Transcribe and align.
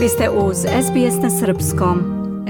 Vi 0.00 0.08
ste 0.08 0.30
uz 0.30 0.56
SBS 0.56 1.22
na 1.22 1.30
Srpskom. 1.30 1.98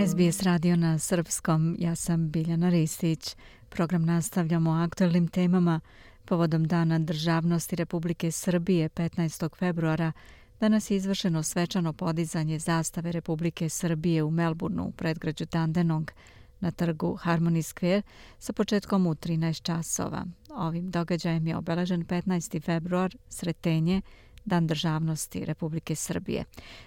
SBS 0.08 0.42
radio 0.42 0.76
na 0.76 0.98
Srpskom. 0.98 1.76
Ja 1.78 1.94
sam 1.94 2.30
Biljana 2.30 2.68
Ristić. 2.68 3.36
Program 3.68 4.04
nastavljamo 4.04 4.70
o 4.70 4.74
aktualnim 4.74 5.28
temama 5.28 5.80
povodom 6.24 6.64
Dana 6.64 6.98
državnosti 6.98 7.76
Republike 7.76 8.30
Srbije 8.30 8.88
15. 8.88 9.58
februara. 9.58 10.12
Danas 10.60 10.90
je 10.90 10.96
izvršeno 10.96 11.42
svečano 11.42 11.92
podizanje 11.92 12.58
zastave 12.58 13.12
Republike 13.12 13.68
Srbije 13.68 14.22
u 14.22 14.30
Melbourneu 14.30 14.84
u 14.84 14.92
predgrađu 14.92 15.44
Dandenong 15.44 16.10
na 16.60 16.70
trgu 16.70 17.18
Harmony 17.24 17.74
Square 17.74 18.02
sa 18.38 18.52
početkom 18.52 19.06
u 19.06 19.14
13 19.14 19.62
časova. 19.62 20.26
Ovim 20.50 20.90
događajem 20.90 21.46
je 21.46 21.56
obeležen 21.56 22.04
15. 22.04 22.62
februar, 22.62 23.16
sretenje, 23.28 24.02
Dan 24.44 24.66
državnosti 24.66 25.44
Republike 25.44 25.94
Srbije. 25.94 26.44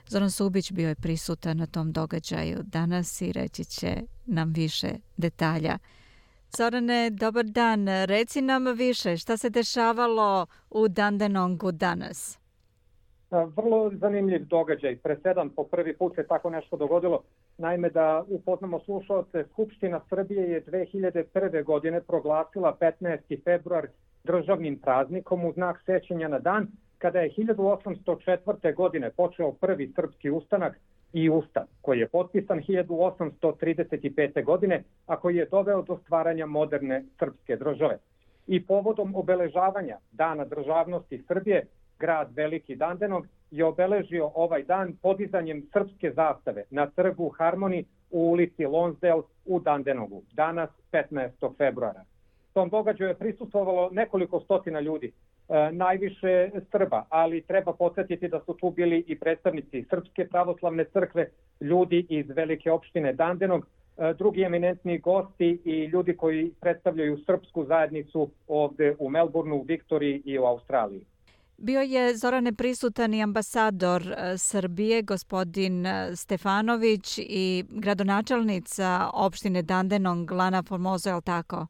Zoran 0.08 0.32
Subić 0.32 0.72
bio 0.72 0.90
je 0.90 0.96
prisutan 0.96 1.58
na 1.58 1.66
tom 1.66 1.92
događaju 1.92 2.58
danas 2.64 3.22
i 3.22 3.32
reći 3.32 3.66
će 3.66 4.02
nam 4.26 4.54
više 4.54 4.90
detalja. 5.18 5.78
Zorane, 6.58 7.10
dobar 7.10 7.46
dan. 7.46 7.88
Reci 8.06 8.42
nam 8.42 8.66
više 8.76 9.18
šta 9.18 9.38
se 9.38 9.50
dešavalo 9.50 10.46
u 10.70 10.88
Dandenongu 10.88 11.72
danas. 11.72 12.40
Pa, 13.30 13.44
vrlo 13.44 13.92
zanimljiv 13.94 14.46
događaj. 14.46 14.98
Presedan 14.98 15.50
po 15.50 15.64
prvi 15.64 15.98
put 15.98 16.16
se 16.16 16.28
tako 16.28 16.50
nešto 16.50 16.78
dogodilo. 16.78 17.24
Naime, 17.58 17.90
da 17.90 18.24
upoznamo 18.28 18.80
slušalce, 18.80 19.46
Skupština 19.52 20.02
Srbije 20.10 20.50
je 20.50 20.66
2001. 20.66 21.64
godine 21.64 22.02
proglasila 22.02 22.78
15. 22.82 23.44
februar 23.44 23.88
državnim 24.24 24.80
praznikom 24.80 25.46
u 25.46 25.54
znak 25.54 25.82
sećanja 25.86 26.28
na 26.28 26.40
dan 26.40 26.68
kada 27.04 27.20
je 27.20 27.30
1804. 27.38 28.76
godine 28.76 29.10
počeo 29.12 29.52
prvi 29.52 29.92
srpski 29.96 30.30
ustanak 30.30 30.80
i 31.14 31.30
ustav, 31.30 31.64
koji 31.82 32.00
je 32.00 32.08
potpisan 32.08 32.62
1835. 32.68 34.44
godine, 34.44 34.84
a 35.08 35.20
koji 35.20 35.36
je 35.36 35.48
doveo 35.52 35.82
do 35.82 35.98
stvaranja 35.98 36.46
moderne 36.46 37.04
srpske 37.20 37.56
države. 37.56 37.98
I 38.48 38.66
povodom 38.66 39.16
obeležavanja 39.16 39.98
Dana 40.12 40.46
državnosti 40.46 41.24
Srbije, 41.28 41.66
grad 42.00 42.32
Veliki 42.36 42.76
Dandenog 42.76 43.28
je 43.52 43.66
obeležio 43.66 44.32
ovaj 44.36 44.64
dan 44.64 44.96
podizanjem 45.02 45.68
srpske 45.74 46.12
zastave 46.12 46.64
na 46.70 46.88
trgu 46.90 47.30
Harmoni 47.30 47.86
u 48.12 48.32
ulici 48.32 48.66
Lonsdale 48.66 49.22
u 49.46 49.60
Dandenogu, 49.60 50.24
danas 50.34 50.70
15. 50.92 51.58
februara. 51.58 52.04
Tom 52.54 52.70
događaju 52.70 53.10
je 53.10 53.16
prisustovalo 53.16 53.90
nekoliko 53.92 54.40
stotina 54.40 54.80
ljudi, 54.80 55.12
E, 55.50 55.72
najviše 55.72 56.50
Srba, 56.72 57.06
ali 57.10 57.42
treba 57.42 57.74
podsjetiti 57.74 58.28
da 58.28 58.42
su 58.46 58.54
tu 58.54 58.70
bili 58.70 59.04
i 59.08 59.20
predstavnici 59.20 59.86
Srpske 59.90 60.28
pravoslavne 60.28 60.86
crkve, 60.94 61.30
ljudi 61.62 62.06
iz 62.10 62.26
velike 62.30 62.72
opštine 62.72 63.14
Dandenog, 63.14 63.68
e, 63.98 64.14
drugi 64.14 64.42
eminentni 64.42 65.00
gosti 65.00 65.62
i 65.66 65.86
ljudi 65.86 66.18
koji 66.18 66.52
predstavljaju 66.62 67.18
srpsku 67.26 67.66
zajednicu 67.66 68.30
ovde 68.48 68.96
u 69.00 69.10
Melbourneu, 69.10 69.58
u 69.58 69.64
Viktoriji 69.64 70.22
i 70.26 70.40
u 70.40 70.44
Australiji. 70.46 71.06
Bio 71.58 71.82
je 71.82 72.18
Zorane 72.18 72.54
prisutan 72.54 73.14
i 73.14 73.24
ambasador 73.24 74.02
e, 74.02 74.38
Srbije, 74.38 75.02
gospodin 75.02 75.86
e, 75.86 76.16
Stefanović 76.16 77.18
i 77.18 77.64
gradonačelnica 77.70 79.10
opštine 79.14 79.62
Dandenong, 79.62 80.32
Lana 80.32 80.64
Formoso, 80.64 81.10
je 81.10 81.16
li 81.16 81.22
tako? 81.22 81.68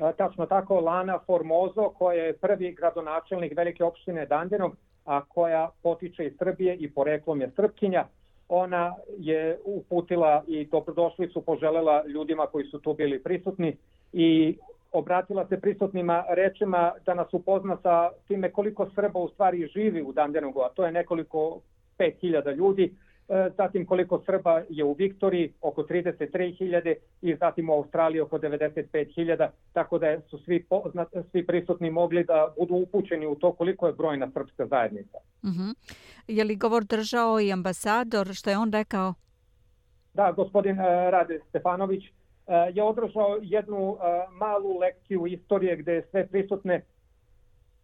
E, 0.00 0.12
tačno 0.16 0.46
tako 0.46 0.80
Lana 0.80 1.18
Formozo 1.26 1.88
koja 1.88 2.24
je 2.24 2.36
prvi 2.36 2.72
gradonačelnik 2.72 3.56
velike 3.56 3.84
opštine 3.84 4.26
Dandenog, 4.26 4.76
a 5.04 5.24
koja 5.24 5.70
potiče 5.82 6.26
iz 6.26 6.32
Srbije 6.38 6.76
i 6.76 6.90
poreklom 6.90 7.40
je 7.40 7.50
Srpkinja. 7.56 8.04
Ona 8.48 8.94
je 9.18 9.58
uputila 9.64 10.44
i 10.46 10.64
dobrodošlicu 10.64 11.40
poželela 11.40 12.06
ljudima 12.06 12.46
koji 12.46 12.64
su 12.64 12.78
tu 12.78 12.94
bili 12.94 13.22
prisutni 13.22 13.76
i 14.12 14.56
obratila 14.92 15.46
se 15.46 15.60
prisutnima 15.60 16.24
rečima 16.28 16.92
da 17.06 17.14
nas 17.14 17.28
upozna 17.32 17.76
sa 17.82 18.10
time 18.28 18.50
koliko 18.52 18.90
Srba 18.94 19.18
u 19.18 19.28
stvari 19.28 19.66
živi 19.66 20.02
u 20.02 20.12
Dandenogu, 20.12 20.60
a 20.60 20.68
to 20.68 20.84
je 20.84 20.92
nekoliko 20.92 21.60
5000 21.98 22.54
ljudi. 22.56 22.94
E, 23.28 23.50
zatim 23.56 23.86
koliko 23.86 24.22
Srba 24.26 24.62
je 24.68 24.84
u 24.84 24.92
Viktoriji, 24.92 25.52
oko 25.60 25.82
33.000 25.82 26.94
i 27.22 27.36
zatim 27.36 27.70
u 27.70 27.72
Australiji 27.72 28.20
oko 28.20 28.38
95.000, 28.38 29.48
tako 29.72 29.98
da 29.98 30.20
su 30.20 30.38
svi, 30.38 30.64
poznat, 30.64 31.08
svi 31.30 31.46
prisutni 31.46 31.90
mogli 31.90 32.24
da 32.24 32.54
budu 32.58 32.74
upućeni 32.74 33.26
u 33.26 33.34
to 33.34 33.52
koliko 33.52 33.86
je 33.86 33.92
brojna 33.92 34.30
srpska 34.30 34.66
zajednica. 34.66 35.18
Uh 35.42 35.50
mhm. 35.50 35.62
-huh. 35.62 35.74
Je 36.28 36.44
li 36.44 36.56
govor 36.56 36.84
držao 36.84 37.40
i 37.40 37.52
ambasador, 37.52 38.34
što 38.34 38.50
je 38.50 38.58
on 38.58 38.72
rekao? 38.72 39.14
Da, 40.14 40.32
gospodin 40.32 40.80
e, 40.80 41.10
Rade 41.10 41.40
Stefanović 41.48 42.04
e, 42.04 42.10
je 42.74 42.82
održao 42.82 43.38
jednu 43.42 43.96
malu 44.30 44.78
lekciju 44.78 45.26
istorije 45.26 45.76
gde 45.76 45.92
je 45.92 46.06
sve 46.10 46.26
prisutne 46.26 46.82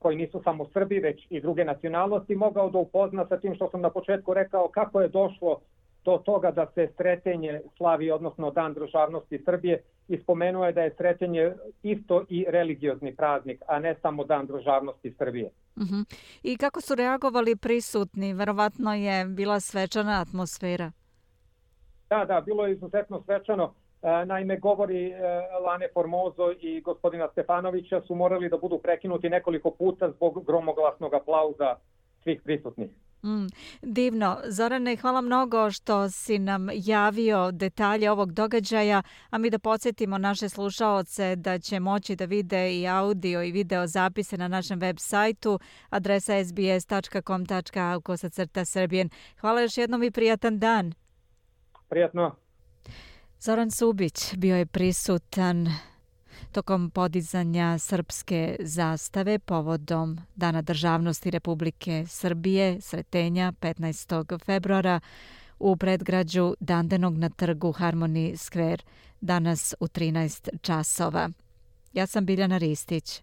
koji 0.05 0.17
nisu 0.17 0.41
samo 0.45 0.67
Srbi, 0.73 0.99
već 0.99 1.27
i 1.31 1.41
druge 1.41 1.65
nacionalnosti, 1.65 2.35
mogao 2.35 2.71
da 2.71 2.79
upozna 2.79 3.27
sa 3.29 3.37
tim 3.41 3.55
što 3.55 3.71
sam 3.71 3.81
na 3.81 3.91
početku 3.91 4.35
rekao 4.35 4.69
kako 4.69 5.01
je 5.01 5.09
došlo 5.09 5.61
do 6.05 6.19
toga 6.25 6.51
da 6.51 6.67
se 6.75 6.89
sretenje 6.97 7.61
slavi, 7.77 8.11
odnosno 8.11 8.51
Dan 8.51 8.75
državnosti 8.75 9.43
Srbije, 9.45 9.83
i 10.09 10.19
spomenuo 10.19 10.67
je 10.67 10.73
da 10.73 10.83
je 10.83 10.95
sretenje 10.97 11.53
isto 11.83 12.25
i 12.29 12.45
religiozni 12.49 13.17
praznik, 13.17 13.63
a 13.69 13.79
ne 13.79 13.95
samo 14.03 14.25
Dan 14.25 14.47
državnosti 14.47 15.15
Srbije. 15.19 15.51
Uh 15.77 15.83
mhm. 15.83 15.95
-huh. 15.95 16.15
I 16.43 16.57
kako 16.57 16.81
su 16.81 16.95
reagovali 16.95 17.57
prisutni? 17.57 18.35
Verovatno 18.35 18.95
je 18.95 19.25
bila 19.25 19.61
svečana 19.61 20.21
atmosfera. 20.21 20.93
Da, 22.11 22.25
da, 22.25 22.41
bilo 22.41 22.67
je 22.67 22.73
izuzetno 22.73 23.23
svečano. 23.23 23.75
E, 24.05 24.25
naime, 24.27 24.59
govori 24.59 25.11
e, 25.11 25.19
Lane 25.67 25.89
Formozo 25.95 26.53
i 26.61 26.81
gospodina 26.81 27.29
Stefanovića 27.33 28.01
su 28.01 28.15
morali 28.15 28.49
da 28.49 28.57
budu 28.59 28.79
prekinuti 28.79 29.29
nekoliko 29.29 29.71
puta 29.71 30.11
zbog 30.11 30.45
gromoglasnog 30.47 31.15
aplauza 31.15 31.77
svih 32.23 32.43
prisutnih. 32.45 32.91
Mm, 33.25 33.47
divno. 33.83 34.37
Zorane, 34.49 34.97
hvala 34.97 35.21
mnogo 35.21 35.71
što 35.71 36.11
si 36.11 36.39
nam 36.39 36.69
javio 36.73 37.51
detalje 37.53 38.11
ovog 38.11 38.33
događaja, 38.33 39.03
a 39.31 39.39
mi 39.39 39.51
da 39.51 39.59
podsjetimo 39.59 40.19
naše 40.19 40.49
slušaoce 40.49 41.37
da 41.37 41.59
će 41.59 41.81
moći 41.81 42.17
da 42.17 42.25
vide 42.25 42.75
i 42.75 42.89
audio 42.89 43.43
i 43.43 43.53
video 43.53 43.87
zapise 43.87 44.37
na 44.37 44.49
našem 44.49 44.79
web 44.81 44.97
sajtu 44.99 45.59
adresa 45.91 46.45
sbs.com.au 46.45 48.01
kosacrta 48.01 48.65
srbijen. 48.65 49.11
Hvala 49.41 49.61
još 49.61 49.79
jednom 49.79 50.03
i 50.03 50.11
prijatan 50.11 50.59
dan. 50.59 50.93
Prijatno. 51.89 52.37
Zoran 53.45 53.71
Subić 53.71 54.35
bio 54.37 54.57
je 54.57 54.67
prisutan 54.67 55.69
tokom 56.53 56.91
podizanja 56.91 57.79
srpske 57.79 58.57
zastave 58.61 59.39
povodom 59.39 60.21
Dana 60.35 60.63
državnosti 60.63 61.31
Republike 61.31 62.05
Srbije, 62.09 62.81
sretenja 62.81 63.53
15. 63.61 64.45
februara 64.45 65.01
u 65.59 65.77
predgrađu 65.77 66.55
Dandenog 66.61 67.19
na 67.19 67.29
trgu 67.29 67.73
Harmony 67.73 68.33
Square, 68.33 68.83
danas 69.21 69.75
u 69.81 69.87
13 69.87 70.61
časova. 70.61 71.31
Ja 71.93 72.07
sam 72.07 72.27
Biljana 72.27 72.59
Ristić. 72.59 73.23